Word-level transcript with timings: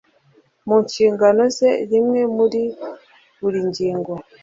mu 0.67 0.75
nshingano 0.85 1.43
ze 1.57 1.69
rimwe 1.91 2.21
muri 2.35 2.61
buri 3.41 3.59
ngingo 3.69 4.11